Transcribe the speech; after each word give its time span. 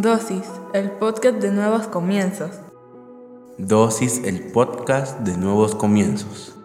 Dosis, 0.00 0.44
el 0.74 0.92
podcast 0.92 1.38
de 1.38 1.50
nuevos 1.50 1.88
comienzos. 1.88 2.52
Dosis, 3.58 4.22
el 4.24 4.52
podcast 4.52 5.18
de 5.22 5.36
nuevos 5.36 5.74
comienzos. 5.74 6.57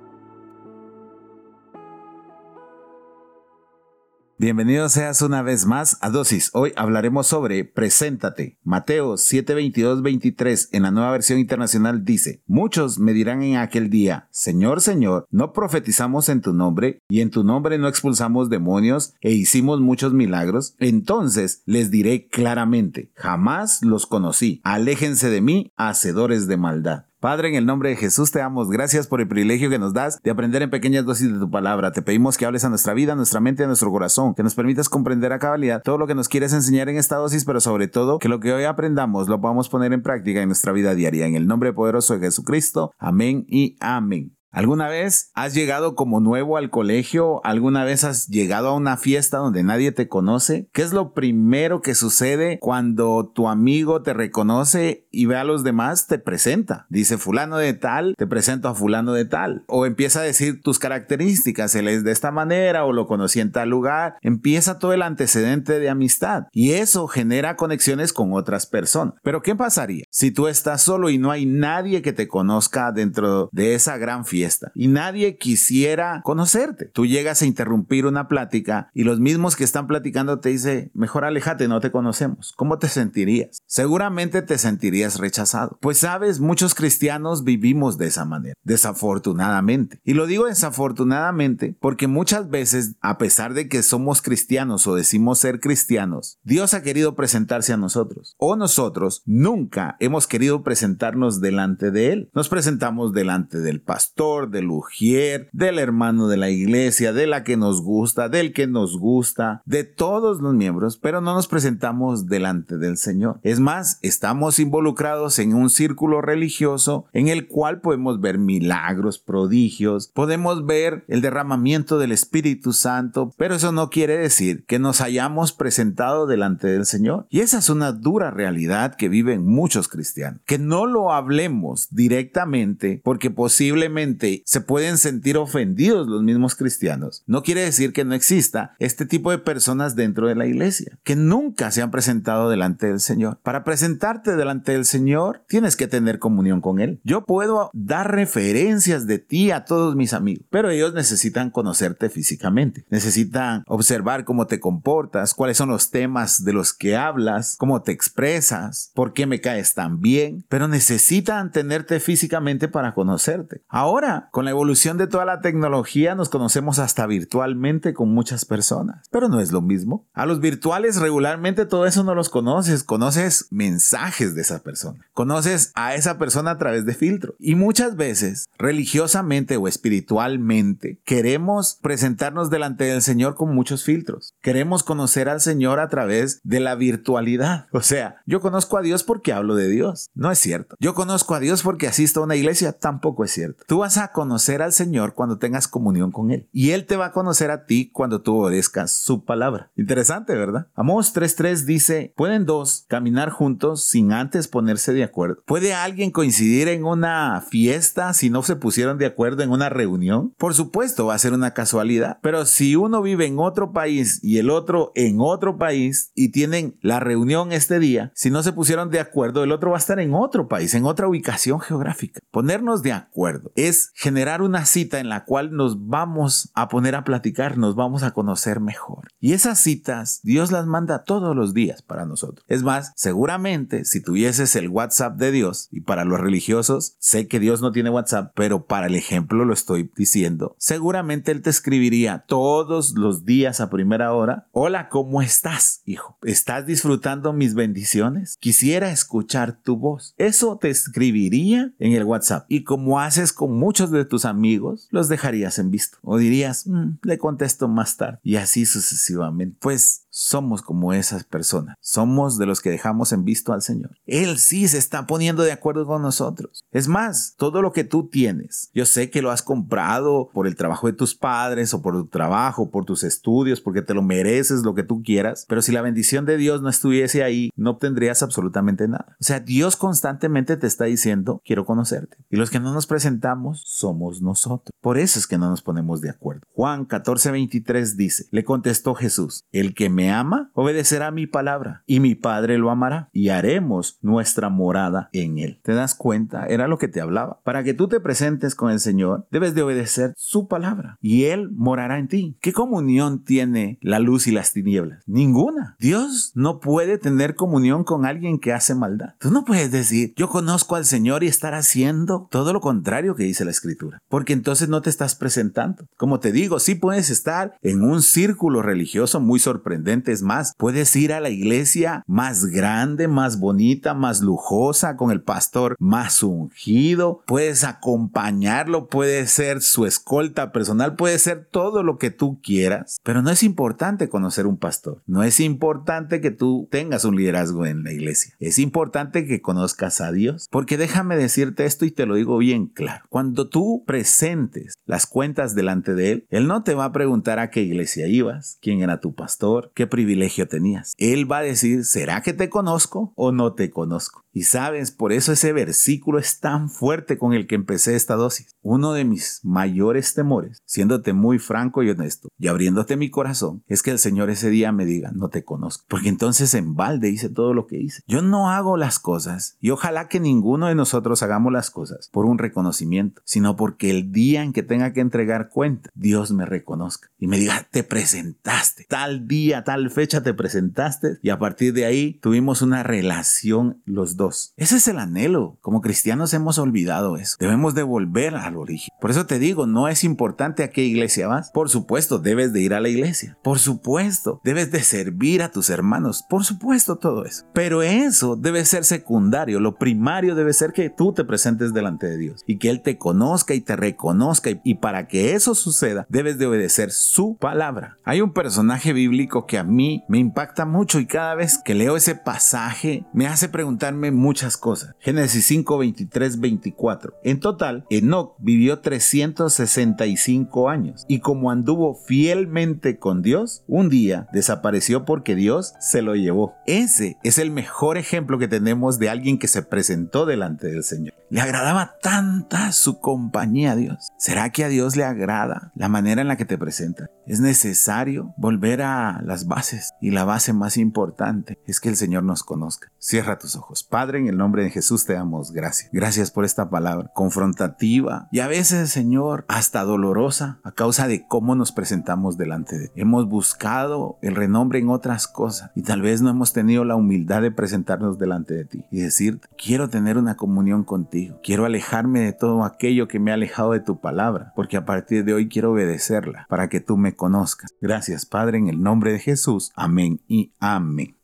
Bienvenido 4.44 4.90
seas 4.90 5.22
una 5.22 5.42
vez 5.42 5.66
más 5.66 5.98
a 6.02 6.10
Dosis. 6.10 6.50
Hoy 6.52 6.74
hablaremos 6.76 7.28
sobre 7.28 7.64
Preséntate. 7.64 8.60
Mateo 8.62 9.14
7:22-23 9.14 10.68
en 10.74 10.84
la 10.84 10.92
nueva 10.92 11.12
versión 11.12 11.40
internacional 11.40 12.04
dice, 12.04 12.44
Muchos 12.46 13.00
me 13.00 13.14
dirán 13.14 13.42
en 13.42 13.56
aquel 13.56 13.90
día, 13.90 14.28
Señor, 14.32 14.82
Señor, 14.82 15.28
¿no 15.32 15.54
profetizamos 15.54 16.28
en 16.28 16.42
tu 16.42 16.52
nombre 16.52 17.00
y 17.08 17.22
en 17.22 17.30
tu 17.30 17.46
nombre 17.46 17.78
no 17.78 17.88
expulsamos 17.88 18.50
demonios 18.50 19.14
e 19.22 19.32
hicimos 19.32 19.80
muchos 19.80 20.12
milagros? 20.12 20.76
Entonces 20.78 21.64
les 21.66 21.90
diré 21.90 22.28
claramente, 22.28 23.14
jamás 23.16 23.82
los 23.82 24.06
conocí. 24.08 24.60
Aléjense 24.66 25.30
de 25.30 25.40
mí, 25.40 25.72
hacedores 25.78 26.48
de 26.50 26.58
maldad. 26.58 27.06
Padre, 27.24 27.48
en 27.48 27.56
el 27.56 27.66
nombre 27.66 27.88
de 27.88 27.96
Jesús 27.96 28.32
te 28.32 28.40
damos 28.40 28.70
gracias 28.70 29.08
por 29.08 29.22
el 29.22 29.30
privilegio 29.30 29.70
que 29.70 29.80
nos 29.80 29.94
das 29.94 30.22
de 30.24 30.30
aprender 30.30 30.62
en 30.62 30.70
pequeñas 30.70 31.06
dosis 31.06 31.32
de 31.32 31.40
tu 31.40 31.50
palabra. 31.50 31.94
Te 31.94 32.02
pedimos 32.02 32.38
que 32.38 32.46
hables 32.46 32.66
a 32.66 32.70
nuestra 32.70 32.94
vida, 32.94 33.14
a 33.14 33.16
nuestra 33.16 33.40
mente, 33.40 33.64
a 33.64 33.68
nuestro 33.68 33.90
corazón, 33.92 34.36
que 34.36 34.44
nos 34.44 34.56
permitas 34.56 34.90
comprender 34.90 35.32
a 35.32 35.40
cabalidad 35.40 35.82
todo 35.82 35.98
lo 35.98 36.06
que 36.06 36.16
nos 36.16 36.28
quieres 36.28 36.52
enseñar 36.52 36.90
en 36.90 36.98
esta 36.98 37.16
dosis, 37.16 37.46
pero 37.46 37.62
sobre 37.62 37.88
todo 37.88 38.20
que 38.20 38.28
lo 38.28 38.42
que 38.42 38.52
hoy 38.52 38.66
aprendamos 38.66 39.30
lo 39.30 39.40
podamos 39.40 39.70
poner 39.70 39.94
en 39.94 40.02
práctica 40.02 40.42
en 40.42 40.50
nuestra 40.50 40.74
vida 40.74 40.96
diaria. 40.96 41.26
En 41.26 41.38
el 41.38 41.48
nombre 41.48 41.72
poderoso 41.72 42.16
de 42.16 42.20
Jesucristo. 42.20 42.92
Amén 43.00 43.46
y 43.48 43.78
amén. 43.80 44.36
¿Alguna 44.54 44.88
vez 44.88 45.32
has 45.34 45.56
llegado 45.56 45.96
como 45.96 46.20
nuevo 46.20 46.58
al 46.58 46.70
colegio? 46.70 47.44
¿Alguna 47.44 47.84
vez 47.86 48.04
has 48.04 48.28
llegado 48.28 48.68
a 48.68 48.76
una 48.76 48.98
fiesta 48.98 49.40
donde 49.40 49.64
nadie 49.64 49.92
te 49.92 50.08
conoce? 50.08 50.70
¿Qué 50.74 50.84
es 50.84 50.94
lo 50.94 51.16
primero 51.16 51.82
que 51.82 51.96
sucede 51.96 52.60
cuando 52.60 53.32
tu 53.34 53.50
amigo 53.50 54.04
te 54.04 54.14
reconoce 54.14 55.08
y 55.10 55.26
ve 55.26 55.38
a 55.38 55.44
los 55.44 55.64
demás? 55.64 56.06
Te 56.06 56.20
presenta. 56.20 56.86
Dice 56.90 57.18
fulano 57.18 57.58
de 57.58 57.74
tal, 57.74 58.14
te 58.16 58.28
presento 58.28 58.68
a 58.68 58.76
fulano 58.76 59.14
de 59.14 59.26
tal. 59.26 59.64
O 59.66 59.88
empieza 59.88 60.20
a 60.20 60.24
decir 60.24 60.62
tus 60.62 60.78
características. 60.78 61.74
Él 61.74 61.88
es 61.88 62.04
de 62.04 62.12
esta 62.12 62.30
manera 62.30 62.86
o 62.86 62.94
lo 62.94 63.08
conocí 63.08 63.40
en 63.40 63.52
tal 63.52 63.70
lugar. 63.70 64.18
Empieza 64.22 64.78
todo 64.78 64.94
el 64.94 65.02
antecedente 65.02 65.80
de 65.80 65.90
amistad. 65.90 66.44
Y 66.52 66.74
eso 66.74 67.08
genera 67.08 67.56
conexiones 67.56 68.14
con 68.14 68.34
otras 68.34 68.68
personas. 68.68 69.16
Pero 69.24 69.42
¿qué 69.42 69.56
pasaría 69.56 70.04
si 70.12 70.30
tú 70.30 70.48
estás 70.48 70.84
solo 70.84 71.10
y 71.10 71.18
no 71.18 71.32
hay 71.32 71.48
nadie 71.48 72.04
que 72.04 72.14
te 72.14 72.28
conozca 72.28 72.92
dentro 72.92 73.50
de 73.52 73.74
esa 73.74 73.98
gran 73.98 74.26
fiesta? 74.26 74.43
Y 74.76 74.88
nadie 74.88 75.38
quisiera 75.38 76.22
conocerte. 76.24 76.86
Tú 76.86 77.06
llegas 77.06 77.42
a 77.42 77.46
interrumpir 77.46 78.06
una 78.06 78.28
plática 78.28 78.90
y 78.94 79.04
los 79.04 79.20
mismos 79.20 79.56
que 79.56 79.64
están 79.64 79.88
platicando 79.88 80.40
te 80.40 80.50
dicen, 80.50 80.92
mejor 80.94 81.26
alejate, 81.26 81.68
no 81.68 81.80
te 81.80 81.92
conocemos. 81.92 82.54
¿Cómo 82.56 82.80
te 82.80 82.88
sentirías? 82.88 83.63
Seguramente 83.74 84.44
te 84.44 84.60
sentirías 84.60 85.18
rechazado. 85.18 85.80
Pues 85.82 85.98
sabes, 85.98 86.40
muchos 86.40 86.76
cristianos 86.76 87.44
vivimos 87.44 87.98
de 87.98 88.06
esa 88.06 88.24
manera, 88.24 88.54
desafortunadamente. 88.62 90.00
Y 90.04 90.14
lo 90.14 90.28
digo 90.28 90.46
desafortunadamente 90.46 91.76
porque 91.82 92.06
muchas 92.06 92.52
veces, 92.52 92.98
a 93.02 93.18
pesar 93.18 93.56
de 93.56 93.68
que 93.68 93.82
somos 93.82 94.22
cristianos 94.22 94.86
o 94.86 94.94
decimos 94.94 95.40
ser 95.40 95.60
cristianos, 95.60 96.38
Dios 96.44 96.76
ha 96.76 96.84
querido 96.84 97.16
presentarse 97.16 97.74
a 97.74 97.78
nosotros. 97.78 98.36
O 98.38 98.56
nosotros 98.56 99.24
nunca 99.26 99.98
hemos 100.00 100.28
querido 100.28 100.62
presentarnos 100.62 101.42
delante 101.42 101.90
de 101.90 102.14
Él. 102.14 102.30
Nos 102.36 102.50
presentamos 102.50 103.12
delante 103.12 103.58
del 103.58 103.82
pastor, 103.82 104.52
del 104.52 104.70
ujier, 104.70 105.50
del 105.52 105.80
hermano 105.80 106.28
de 106.28 106.38
la 106.38 106.52
iglesia, 106.52 107.12
de 107.12 107.26
la 107.26 107.44
que 107.44 107.58
nos 107.58 107.82
gusta, 107.82 108.30
del 108.30 108.54
que 108.54 108.68
nos 108.68 109.00
gusta, 109.00 109.64
de 109.66 109.84
todos 109.84 110.42
los 110.42 110.54
miembros, 110.54 111.00
pero 111.00 111.22
no 111.22 111.34
nos 111.34 111.48
presentamos 111.48 112.28
delante 112.28 112.78
del 112.78 112.98
Señor. 112.98 113.40
Es 113.42 113.63
más, 113.64 113.98
estamos 114.02 114.60
involucrados 114.60 115.40
en 115.40 115.56
un 115.56 115.70
círculo 115.70 116.22
religioso 116.22 117.06
en 117.14 117.30
el 117.30 117.48
cual 117.48 117.82
podemos 117.82 118.22
ver 118.22 118.38
milagros, 118.38 119.18
prodigios, 119.18 120.12
podemos 120.14 120.66
ver 120.66 121.06
el 121.08 121.22
derramamiento 121.22 121.98
del 121.98 122.12
Espíritu 122.12 122.74
Santo, 122.74 123.34
pero 123.38 123.56
eso 123.56 123.72
no 123.72 123.90
quiere 123.90 124.18
decir 124.18 124.66
que 124.66 124.78
nos 124.78 125.02
hayamos 125.02 125.54
presentado 125.54 126.28
delante 126.28 126.68
del 126.68 126.86
Señor. 126.86 127.26
Y 127.30 127.40
esa 127.40 127.58
es 127.58 127.70
una 127.70 127.92
dura 127.92 128.30
realidad 128.30 128.96
que 128.96 129.10
viven 129.10 129.46
muchos 129.46 129.88
cristianos. 129.88 130.42
Que 130.46 130.60
no 130.60 130.86
lo 130.86 131.12
hablemos 131.12 131.88
directamente 131.90 133.02
porque 133.04 133.32
posiblemente 133.32 134.44
se 134.46 134.62
pueden 134.62 134.98
sentir 134.98 135.38
ofendidos 135.38 136.08
los 136.08 136.22
mismos 136.22 136.56
cristianos, 136.56 137.24
no 137.26 137.44
quiere 137.44 137.62
decir 137.62 137.94
que 137.94 138.06
no 138.06 138.14
exista 138.14 138.76
este 138.80 139.06
tipo 139.06 139.32
de 139.32 139.38
personas 139.38 139.96
dentro 139.96 140.28
de 140.28 140.36
la 140.36 140.46
iglesia, 140.46 141.00
que 141.04 141.16
nunca 141.16 141.72
se 141.72 141.82
han 141.82 141.92
presentado 141.92 142.50
delante 142.50 142.88
del 142.88 143.00
Señor. 143.00 143.40
Presentarte 143.62 144.36
delante 144.36 144.72
del 144.72 144.86
Señor, 144.86 145.44
tienes 145.48 145.76
que 145.76 145.88
tener 145.88 146.18
comunión 146.18 146.62
con 146.62 146.80
Él. 146.80 147.00
Yo 147.04 147.26
puedo 147.26 147.70
dar 147.74 148.12
referencias 148.12 149.06
de 149.06 149.20
ti 149.20 149.52
a 149.52 149.66
todos 149.66 149.96
mis 149.96 150.14
amigos, 150.14 150.46
pero 150.50 150.72
ellos 150.72 150.94
necesitan 150.94 151.52
conocerte 151.52 152.10
físicamente, 152.10 152.86
necesitan 152.90 153.64
observar 153.68 154.26
cómo 154.26 154.48
te 154.48 154.60
comportas, 154.60 155.36
cuáles 155.36 155.58
son 155.58 155.70
los 155.70 155.92
temas 155.92 156.44
de 156.44 156.54
los 156.54 156.74
que 156.74 156.96
hablas, 156.96 157.56
cómo 157.60 157.84
te 157.84 157.92
expresas, 157.92 158.92
por 158.96 159.14
qué 159.14 159.28
me 159.28 159.42
caes 159.42 159.76
tan 159.76 160.00
bien, 160.00 160.46
pero 160.50 160.68
necesitan 160.68 161.52
tenerte 161.52 162.00
físicamente 162.00 162.68
para 162.68 162.94
conocerte. 162.94 163.62
Ahora, 163.68 164.30
con 164.32 164.46
la 164.46 164.52
evolución 164.52 164.98
de 164.98 165.08
toda 165.08 165.26
la 165.26 165.42
tecnología 165.42 166.16
nos 166.16 166.30
conocemos 166.30 166.80
hasta 166.80 167.06
virtualmente 167.06 167.94
con 167.94 168.10
muchas 168.14 168.46
personas, 168.46 169.08
pero 169.12 169.28
no 169.28 169.40
es 169.40 169.52
lo 169.52 169.62
mismo. 169.62 170.08
A 170.14 170.26
los 170.26 170.40
virtuales 170.40 170.98
regularmente 170.98 171.66
todo 171.66 171.86
eso 171.86 172.04
no 172.04 172.16
los 172.16 172.30
conoces, 172.30 172.84
conoces 172.84 173.43
mensajes 173.52 174.36
de 174.36 174.42
esa 174.42 174.60
persona, 174.64 175.06
conoces 175.14 175.72
a 175.76 175.96
esa 175.96 176.18
persona 176.18 176.52
a 176.52 176.58
través 176.58 176.86
de 176.86 176.94
filtro 176.94 177.36
y 177.40 177.56
muchas 177.56 177.96
veces 177.96 178.48
religiosamente 178.58 179.58
o 179.58 179.68
espiritualmente 179.68 181.00
queremos 181.06 181.80
presentarnos 181.82 182.50
delante 182.50 182.86
del 182.86 183.02
Señor 183.02 183.36
con 183.36 183.54
muchos 183.54 183.84
filtros. 183.84 184.34
Queremos 184.42 184.84
conocer 184.84 185.30
al 185.30 185.42
Señor 185.42 185.80
a 185.80 185.90
través 185.90 186.42
de 186.44 186.60
la 186.60 186.76
virtualidad. 186.76 187.68
O 187.72 187.82
sea, 187.82 188.22
yo 188.26 188.42
conozco 188.42 188.78
a 188.78 188.82
Dios 188.82 189.04
porque 189.04 189.34
hablo 189.34 189.56
de 189.56 189.70
Dios. 189.70 190.10
No 190.14 190.32
es 190.32 190.40
cierto. 190.40 190.76
Yo 190.80 190.94
conozco 190.94 191.36
a 191.36 191.40
Dios 191.40 191.64
porque 191.64 191.88
asisto 191.88 192.22
a 192.22 192.24
una 192.24 192.36
iglesia. 192.36 192.74
Tampoco 192.74 193.24
es 193.24 193.32
cierto. 193.32 193.64
Tú 193.68 193.80
vas 193.80 193.98
a 193.98 194.12
conocer 194.12 194.62
al 194.62 194.74
Señor 194.74 195.14
cuando 195.14 195.38
tengas 195.38 195.68
comunión 195.68 196.12
con 196.12 196.32
Él. 196.32 196.48
Y 196.52 196.72
Él 196.72 196.86
te 196.86 196.98
va 196.98 197.08
a 197.08 197.12
conocer 197.12 197.52
a 197.52 197.66
ti 197.66 197.90
cuando 197.92 198.22
tú 198.22 198.36
obedezcas 198.38 198.92
su 198.92 199.24
palabra. 199.26 199.72
Interesante, 199.76 200.36
¿verdad? 200.36 200.68
Amos 200.76 201.16
3.3 201.16 201.66
dice, 201.66 202.14
¿pueden 202.16 202.46
dos 202.46 202.86
caminar 202.88 203.30
juntos 203.34 203.84
sin 203.84 204.14
antes 204.14 204.48
ponerse 204.48 204.94
de 204.94 205.04
acuerdo? 205.04 205.44
¿Puede 205.46 205.74
alguien 205.74 206.12
coincidir 206.12 206.68
en 206.68 206.86
una 206.86 207.42
fiesta 207.42 208.14
si 208.14 208.30
no 208.30 208.44
se 208.44 208.56
pusieron 208.56 208.98
de 208.98 209.06
acuerdo 209.06 209.44
en 209.44 209.52
una 209.52 209.70
reunión? 209.70 210.34
Por 210.38 210.54
supuesto, 210.54 211.08
va 211.08 211.16
a 211.16 211.20
ser 211.20 211.34
una 211.34 211.54
casualidad. 211.54 212.20
Pero 212.22 212.46
si 212.46 212.76
uno 212.76 213.02
vive 213.02 213.26
en 213.26 213.40
otro 213.40 213.74
país 213.74 214.20
y 214.24 214.38
el 214.38 214.50
otro 214.50 214.92
en 214.96 215.18
otro 215.20 215.58
país 215.58 216.12
y 216.16 216.30
tienen 216.30 216.78
la 216.82 217.00
reunión 217.00 217.52
este 217.52 217.80
día, 217.80 218.12
si 218.16 218.30
no 218.30 218.44
se 218.44 218.54
pusieron 218.54 218.90
de 218.90 219.00
acuerdo, 219.00 219.44
el 219.44 219.52
otro 219.52 219.72
va 219.72 219.78
a 219.78 219.80
estar 219.80 220.00
en 220.00 220.14
otro 220.14 220.48
país, 220.48 220.74
en 220.74 220.86
otra 220.86 221.08
ubicación 221.08 221.60
geográfica. 221.60 222.20
Ponernos 222.32 222.84
de 222.84 222.94
acuerdo 222.94 223.52
es 223.56 223.92
generar 223.96 224.42
una 224.42 224.66
cita 224.66 225.00
en 225.00 225.10
la 225.10 225.26
cual 225.26 225.56
nos 225.56 225.88
vamos 225.88 226.52
a 226.54 226.68
poner 226.70 226.96
a 226.96 227.04
platicar, 227.04 227.58
nos 227.58 227.76
vamos 227.76 228.04
a 228.04 228.12
conocer 228.12 228.60
mejor. 228.60 229.10
Y 229.20 229.34
esas 229.34 229.60
citas 229.60 230.20
Dios 230.24 230.52
las 230.52 230.66
manda 230.66 231.04
todos 231.04 231.36
los 231.36 231.54
días 231.54 231.82
para 231.82 232.06
nosotros. 232.06 232.46
Es 232.48 232.64
más, 232.64 232.94
seguramente 233.14 233.86
si 233.86 234.02
tuvieses 234.02 234.56
el 234.56 234.70
WhatsApp 234.70 235.18
de 235.18 235.32
Dios, 235.32 235.68
y 235.72 235.82
para 235.82 236.04
los 236.04 236.20
religiosos, 236.20 236.96
sé 236.98 237.28
que 237.28 237.40
Dios 237.40 237.62
no 237.62 237.72
tiene 237.72 237.92
WhatsApp, 237.92 238.32
pero 238.34 238.66
para 238.66 238.88
el 238.88 238.96
ejemplo 238.96 239.46
lo 239.46 239.54
estoy 239.54 239.92
diciendo, 239.96 240.56
seguramente 240.58 241.32
Él 241.32 241.44
te 241.44 241.52
escribiría 241.52 242.26
todos 242.28 242.96
los 242.96 243.24
días 243.24 243.62
a 243.62 243.70
primera 243.70 244.14
hora, 244.14 244.48
hola, 244.52 244.90
¿cómo 244.90 245.22
estás, 245.22 245.84
hijo? 245.86 246.18
¿Estás 246.24 246.66
disfrutando 246.66 247.34
mis 247.34 247.54
bendiciones? 247.54 248.36
Quisiera 248.40 248.90
escuchar 248.90 249.62
tu 249.62 249.78
voz. 249.78 250.16
Eso 250.18 250.58
te 250.58 250.72
escribiría 250.72 251.72
en 251.78 251.94
el 251.94 252.06
WhatsApp. 252.06 252.48
Y 252.50 252.64
como 252.64 253.00
haces 253.00 253.32
con 253.32 253.54
muchos 253.54 253.92
de 253.92 254.06
tus 254.06 254.26
amigos 254.26 254.88
los 254.90 255.08
dejarías 255.08 255.60
en 255.60 255.70
visto. 255.70 256.00
O 256.02 256.18
dirías, 256.18 256.66
mm, 256.66 256.98
le 257.04 257.20
contesto 257.20 257.68
más 257.68 257.96
tarde. 257.96 258.18
Y 258.24 258.38
así 258.38 258.66
sucesivamente. 258.66 259.56
Pues 259.60 260.03
somos 260.16 260.62
como 260.62 260.94
esas 260.94 261.24
personas. 261.24 261.76
Somos 261.82 262.38
de 262.38 262.46
los 262.46 262.62
que 262.62 262.70
dejamos 262.70 263.12
en 263.12 263.26
visto 263.26 263.52
al 263.52 263.64
Señor. 263.64 263.98
Él 264.06 264.38
sí 264.38 264.68
se 264.68 264.78
está 264.78 265.08
poniendo 265.08 265.42
de 265.42 265.52
acuerdo 265.52 265.88
con 265.88 266.04
nosotros. 266.04 266.64
Es 266.72 266.88
más, 266.88 267.34
todo 267.36 267.64
lo 267.64 267.74
que 267.74 267.84
tú 267.84 268.08
tienes, 268.10 268.70
yo 268.76 268.86
sé 268.86 269.10
que 269.10 269.24
lo 269.24 269.32
has 269.32 269.42
comprado 269.42 270.30
por 270.32 270.46
el 270.46 270.56
trabajo 270.56 270.86
de 270.86 270.94
tus 270.94 271.16
padres 271.16 271.74
o 271.74 271.82
por 271.82 271.96
tu 271.96 272.06
trabajo, 272.06 272.70
por 272.70 272.86
tus 272.86 273.04
estudios, 273.04 273.60
porque 273.60 273.82
te 273.82 273.96
lo 273.96 274.04
mereces, 274.04 274.62
lo 274.62 274.76
que 274.76 274.84
tú 274.84 275.02
quieras. 275.02 275.48
Pero 275.50 275.64
si 275.64 275.72
la 275.72 275.82
bendición 275.82 276.26
de 276.26 276.38
Dios 276.38 276.62
no 276.62 276.70
estuviese 276.70 277.24
ahí, 277.24 277.50
no 277.56 277.72
obtendrías 277.72 278.22
absolutamente 278.22 278.88
nada. 278.88 279.18
O 279.20 279.24
sea, 279.24 279.40
Dios 279.40 279.76
constantemente 279.78 280.58
te 280.58 280.68
está 280.68 280.86
diciendo, 280.86 281.42
quiero 281.44 281.66
conocerte. 281.66 282.18
Y 282.30 282.36
los 282.36 282.52
que 282.52 282.60
no 282.60 282.72
nos 282.72 282.86
presentamos 282.86 283.64
somos 283.66 284.22
nosotros. 284.22 284.72
Por 284.80 285.00
eso 285.00 285.18
es 285.18 285.26
que 285.26 285.40
no 285.40 285.50
nos 285.50 285.64
ponemos 285.64 286.02
de 286.02 286.12
acuerdo. 286.12 286.42
Juan 286.54 286.88
14:23 286.88 287.96
dice, 287.96 288.28
le 288.30 288.44
contestó 288.44 288.94
Jesús, 288.94 289.46
el 289.52 289.74
que 289.74 289.90
me 289.90 290.03
ama, 290.12 290.52
obedecerá 290.54 291.12
mi 291.12 291.28
palabra, 291.28 291.84
y 291.86 292.00
mi 292.00 292.16
Padre 292.16 292.58
lo 292.58 292.70
amará, 292.70 293.10
y 293.12 293.30
haremos 293.30 294.00
nuestra 294.02 294.50
morada 294.50 295.10
en 295.14 295.38
él. 295.38 295.60
¿Te 295.64 295.74
das 295.74 295.96
cuenta? 295.96 296.46
Era 296.46 296.68
lo 296.68 296.78
que 296.78 296.88
te 296.88 297.02
hablaba. 297.02 297.40
Para 297.44 297.64
que 297.64 297.74
tú 297.74 297.88
te 297.88 298.00
presentes 298.00 298.56
con 298.56 298.72
el 298.72 298.80
Señor, 298.80 299.28
debes 299.32 299.56
de 299.56 299.62
obedecer 299.62 300.14
su 300.16 300.48
palabra, 300.48 300.98
y 301.02 301.26
Él 301.26 301.50
morará 301.52 302.00
en 302.00 302.08
ti. 302.08 302.38
¿Qué 302.42 302.54
comunión 302.54 303.24
tiene 303.24 303.78
la 303.82 304.00
luz 304.00 304.28
y 304.28 304.32
las 304.32 304.54
tinieblas? 304.54 305.04
Ninguna. 305.06 305.76
Dios 305.80 306.32
no 306.36 306.60
puede 306.60 306.98
tener 306.98 307.36
comunión 307.36 307.84
con 307.84 308.06
alguien 308.06 308.40
que 308.40 308.54
hace 308.54 308.76
maldad. 308.76 309.16
Tú 309.20 309.32
no 309.32 309.46
puedes 309.46 309.72
decir, 309.72 310.14
yo 310.16 310.30
conozco 310.30 310.76
al 310.76 310.86
Señor 310.86 311.24
y 311.24 311.28
estar 311.28 311.54
haciendo 311.54 312.28
todo 312.32 312.54
lo 312.54 312.62
contrario 312.62 313.16
que 313.16 313.24
dice 313.24 313.46
la 313.46 313.52
Escritura, 313.52 314.02
porque 314.10 314.34
entonces 314.34 314.70
no 314.70 314.82
te 314.82 314.90
estás 314.90 315.16
presentando. 315.16 315.86
Como 315.98 316.20
te 316.20 316.32
digo, 316.32 316.60
sí 316.60 316.76
puedes 316.76 317.10
estar 317.10 317.58
en 317.62 317.84
un 317.84 318.02
círculo 318.02 318.62
religioso 318.62 319.20
muy 319.20 319.40
sorprendente, 319.40 319.93
es 319.94 320.22
más, 320.22 320.54
puedes 320.58 320.96
ir 320.96 321.14
a 321.14 321.20
la 321.20 321.30
iglesia 321.30 322.04
más 322.08 322.46
grande, 322.46 323.08
más 323.08 323.40
bonita, 323.40 323.94
más 323.94 324.22
lujosa, 324.22 324.96
con 324.98 325.12
el 325.12 325.22
pastor 325.22 325.76
más 325.80 326.24
ungido, 326.24 327.22
puedes 327.26 327.64
acompañarlo, 327.64 328.88
puede 328.88 329.28
ser 329.28 329.62
su 329.62 329.86
escolta 329.86 330.52
personal, 330.52 330.96
puede 330.96 331.20
ser 331.20 331.48
todo 331.50 331.84
lo 331.84 331.98
que 331.98 332.12
tú 332.12 332.40
quieras, 332.42 332.98
pero 333.04 333.22
no 333.22 333.30
es 333.30 333.44
importante 333.44 334.10
conocer 334.10 334.48
un 334.48 334.58
pastor, 334.58 335.02
no 335.06 335.24
es 335.24 335.40
importante 335.40 336.22
que 336.22 336.32
tú 336.32 336.68
tengas 336.72 337.06
un 337.06 337.16
liderazgo 337.16 337.66
en 337.66 337.84
la 337.84 337.92
iglesia, 337.92 338.34
es 338.40 338.60
importante 338.60 339.26
que 339.26 339.42
conozcas 339.42 340.02
a 340.02 340.12
Dios, 340.12 340.48
porque 340.50 340.78
déjame 340.78 341.16
decirte 341.16 341.66
esto 341.66 341.86
y 341.86 341.92
te 341.92 342.06
lo 342.06 342.16
digo 342.16 342.38
bien 342.38 342.68
claro, 342.68 343.06
cuando 343.10 343.48
tú 343.48 343.84
presentes 343.86 344.76
las 344.86 345.06
cuentas 345.06 345.56
delante 345.56 345.94
de 345.94 346.12
Él, 346.12 346.28
Él 346.30 346.48
no 346.48 346.64
te 346.64 346.74
va 346.74 346.86
a 346.86 346.92
preguntar 346.92 347.40
a 347.40 347.50
qué 347.50 347.62
iglesia 347.62 348.08
ibas, 348.08 348.58
quién 348.62 348.82
era 348.82 349.00
tu 349.00 349.14
pastor, 349.14 349.72
qué 349.76 349.83
privilegio 349.88 350.48
tenías, 350.48 350.94
Él 350.98 351.32
va 351.32 351.40
a 351.40 351.44
decir, 351.44 351.86
¿será 351.86 352.22
que 352.22 352.34
te 352.34 352.50
conozco 352.50 353.14
o 353.16 353.32
no 353.32 353.54
te 353.54 353.70
conozco? 353.70 354.23
Y 354.34 354.44
sabes, 354.44 354.92
por 354.92 355.14
eso 355.14 355.32
ese 355.32 355.54
versículo 355.54 356.18
es 356.18 356.40
tan 356.40 356.70
fuerte 356.70 357.20
con 357.20 357.34
el 357.34 357.46
que 357.46 357.54
empecé 357.54 357.96
esta 357.96 358.16
dosis. 358.16 358.56
Uno 358.64 358.94
de 358.94 359.06
mis 359.06 359.40
mayores 359.44 360.16
temores, 360.16 360.64
siéndote 360.66 361.14
muy 361.14 361.38
franco 361.38 361.84
y 361.84 361.92
honesto 361.92 362.30
y 362.40 362.48
abriéndote 362.48 362.98
mi 362.98 363.12
corazón, 363.12 363.64
es 363.68 363.84
que 363.84 363.92
el 363.92 364.00
Señor 364.00 364.32
ese 364.32 364.50
día 364.50 364.72
me 364.72 364.86
diga, 364.86 365.12
no 365.14 365.30
te 365.30 365.44
conozco. 365.44 365.86
Porque 365.88 366.10
entonces 366.10 366.56
en 366.56 366.74
balde 366.74 367.10
hice 367.10 367.30
todo 367.30 367.54
lo 367.54 367.68
que 367.68 367.80
hice. 367.80 368.02
Yo 368.08 368.24
no 368.24 368.50
hago 368.50 368.76
las 368.76 368.98
cosas 368.98 369.58
y 369.62 369.70
ojalá 369.70 370.08
que 370.08 370.20
ninguno 370.20 370.68
de 370.68 370.76
nosotros 370.76 371.22
hagamos 371.22 371.54
las 371.54 371.70
cosas 371.70 372.10
por 372.12 372.26
un 372.26 372.40
reconocimiento, 372.40 373.22
sino 373.26 373.56
porque 373.56 373.92
el 373.92 374.12
día 374.12 374.42
en 374.42 374.52
que 374.52 374.64
tenga 374.64 374.94
que 374.94 375.02
entregar 375.02 375.50
cuenta, 375.50 375.92
Dios 375.94 376.32
me 376.32 376.48
reconozca 376.48 377.12
y 377.20 377.28
me 377.28 377.38
diga, 377.38 377.68
te 377.70 377.84
presentaste, 377.84 378.88
tal 378.90 379.28
día, 379.28 379.64
tal 379.64 379.92
fecha 379.92 380.24
te 380.24 380.34
presentaste 380.34 381.20
y 381.22 381.30
a 381.30 381.38
partir 381.38 381.74
de 381.74 381.86
ahí 381.86 382.20
tuvimos 382.20 382.64
una 382.64 382.82
relación 382.82 383.82
los 383.86 384.18
dos 384.18 384.23
ese 384.58 384.78
es 384.78 384.88
el 384.88 385.00
anhelo. 385.00 385.58
Como 385.62 385.82
cristianos 385.82 386.34
hemos 386.34 386.58
olvidado 386.58 387.18
eso. 387.18 387.38
Debemos 387.40 387.76
de 387.76 387.84
volver 387.84 388.36
al 388.36 388.58
origen. 388.58 388.90
Por 389.00 389.12
eso 389.12 389.26
te 389.26 389.40
digo, 389.40 389.66
no 389.66 389.88
es 389.88 390.04
importante 390.04 390.64
a 390.64 390.70
qué 390.70 390.84
iglesia 390.84 391.28
vas. 391.28 391.52
Por 391.52 391.70
supuesto, 391.70 392.20
debes 392.20 392.54
de 392.54 392.62
ir 392.62 392.74
a 392.74 392.82
la 392.82 392.90
iglesia. 392.90 393.38
Por 393.44 393.60
supuesto, 393.60 394.42
debes 394.44 394.72
de 394.72 394.84
servir 394.84 395.42
a 395.42 395.52
tus 395.52 395.70
hermanos. 395.70 396.24
Por 396.30 396.46
supuesto, 396.46 396.98
todo 396.98 397.26
eso. 397.26 397.46
Pero 397.54 397.82
eso 397.82 398.36
debe 398.36 398.66
ser 398.66 398.86
secundario. 398.86 399.60
Lo 399.60 399.76
primario 399.76 400.36
debe 400.36 400.54
ser 400.54 400.74
que 400.74 400.90
tú 400.90 401.14
te 401.14 401.24
presentes 401.24 401.74
delante 401.74 402.08
de 402.08 402.18
Dios 402.18 402.44
y 402.48 402.58
que 402.58 402.70
Él 402.70 402.82
te 402.82 402.98
conozca 402.98 403.54
y 403.54 403.62
te 403.62 403.76
reconozca. 403.76 404.52
Y 404.64 404.76
para 404.76 405.08
que 405.08 405.34
eso 405.34 405.56
suceda, 405.56 406.06
debes 406.10 406.38
de 406.38 406.46
obedecer 406.46 406.92
su 406.92 407.36
palabra. 407.36 407.98
Hay 408.04 408.22
un 408.22 408.34
personaje 408.34 408.94
bíblico 408.94 409.46
que 409.46 409.58
a 409.58 409.64
mí 409.64 410.04
me 410.08 410.20
impacta 410.20 410.66
mucho 410.66 411.00
y 411.00 411.06
cada 411.06 411.36
vez 411.36 411.58
que 411.58 411.76
leo 411.76 411.96
ese 411.96 412.16
pasaje 412.16 413.06
me 413.14 413.28
hace 413.28 413.50
preguntarme 413.50 414.12
muchas 414.14 414.58
cosas. 414.58 414.96
Génesis 415.00 415.46
5, 415.46 415.78
23, 415.78 416.40
24. 416.40 417.14
En 417.24 417.40
total, 417.40 417.86
Enoch 417.90 418.36
vivió 418.40 418.80
365 418.80 420.70
años 420.70 421.06
y 421.08 421.20
como 421.20 421.52
anduvo 421.52 421.96
fielmente 421.96 422.98
con 422.98 423.22
Dios, 423.22 423.64
un 423.68 423.90
día 423.90 424.28
desapareció 424.34 425.06
porque 425.06 425.36
Dios 425.36 425.74
se 425.80 426.02
lo 426.02 426.16
llevó. 426.16 426.56
Ese 426.66 427.18
es 427.24 427.38
el 427.38 427.52
mejor 427.52 427.98
ejemplo 427.98 428.40
que 428.40 428.48
tenemos 428.48 429.00
de 429.00 429.10
alguien 429.10 429.38
que 429.38 429.48
se 429.48 429.64
presentó 429.64 430.26
delante 430.26 430.68
del 430.68 430.84
Señor. 430.84 431.14
Le 431.30 431.42
agradaba 431.42 431.96
tanta 432.02 432.72
su 432.72 433.00
compañía 433.00 433.72
a 433.72 433.76
Dios. 433.76 434.10
¿Será 434.18 434.52
que 434.52 434.64
a 434.64 434.68
Dios 434.68 434.96
le 434.96 435.04
agrada 435.04 435.72
la 435.76 435.90
manera 435.90 436.22
en 436.22 436.28
la 436.28 436.38
que 436.38 436.46
te 436.46 436.60
presenta? 436.60 437.10
Es 437.26 437.40
necesario 437.40 438.34
volver 438.38 438.82
a 438.84 439.22
las 439.24 439.48
bases 439.48 439.94
y 440.00 440.12
la 440.12 440.26
base 440.26 440.54
más 440.54 440.78
importante 440.78 441.58
es 441.66 441.80
que 441.80 441.90
el 441.90 441.96
Señor 441.96 442.24
nos 442.24 442.44
conozca. 442.44 442.92
Cierra 443.00 443.40
tus 443.40 443.56
ojos. 443.56 443.84
Padre, 444.04 444.20
en 444.20 444.28
el 444.28 444.36
nombre 444.36 444.64
de 444.64 444.70
Jesús 444.70 445.06
te 445.06 445.14
damos 445.14 445.54
gracias. 445.54 445.90
Gracias 445.94 446.30
por 446.30 446.44
esta 446.44 446.70
palabra 446.70 447.10
confrontativa 447.14 448.28
y 448.34 448.42
a 448.42 448.48
veces, 448.48 448.90
Señor, 448.90 449.46
hasta 449.48 449.86
dolorosa 449.86 450.60
a 450.64 450.74
causa 450.74 451.08
de 451.08 451.26
cómo 451.26 451.56
nos 451.56 451.72
presentamos 451.72 452.38
delante 452.38 452.78
de 452.78 452.88
ti. 452.90 453.00
Hemos 453.00 453.30
buscado 453.30 454.18
el 454.22 454.36
renombre 454.36 454.80
en 454.80 454.90
otras 454.90 455.30
cosas 455.30 455.72
y 455.74 455.84
tal 455.84 456.02
vez 456.02 456.22
no 456.22 456.30
hemos 456.30 456.52
tenido 456.52 456.84
la 456.84 456.96
humildad 456.96 457.42
de 457.42 457.52
presentarnos 457.52 458.20
delante 458.20 458.54
de 458.54 458.66
ti 458.66 458.86
y 458.92 459.00
decir, 459.00 459.40
quiero 459.58 459.88
tener 459.88 460.18
una 460.18 460.36
comunión 460.36 460.84
contigo 460.84 461.40
Quiero 461.44 461.66
alejarme 461.66 462.22
de 462.22 462.34
todo 462.34 462.66
aquello 462.66 463.08
que 463.08 463.20
me 463.20 463.32
ha 463.32 463.36
alejado 463.36 463.72
de 463.72 463.80
tu 463.80 464.02
palabra, 464.02 464.52
porque 464.56 464.78
a 464.78 464.86
partir 464.86 465.24
de 465.24 465.34
hoy 465.34 465.48
quiero 465.48 465.72
obedecerla 465.72 466.46
para 466.50 466.68
que 466.68 466.82
tú 466.82 466.98
me 466.98 467.16
conozcas. 467.16 467.74
Gracias, 467.80 468.26
Padre, 468.26 468.58
en 468.58 468.68
el 468.68 468.82
nombre 468.82 469.14
de 469.14 469.20
Jesús. 469.20 469.72
Amén 469.76 470.22
y 470.28 470.52
amén. 470.60 471.16